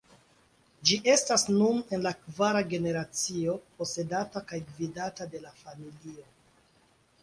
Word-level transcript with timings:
Ĝi 0.91 0.95
estas 1.15 1.43
nun 1.57 1.83
en 1.97 2.01
la 2.07 2.15
kvara 2.23 2.65
generacio 2.73 3.57
posedata 3.77 4.47
kaj 4.51 4.63
gvidata 4.75 5.33
de 5.37 5.47
la 5.49 5.57
familio. 5.65 6.31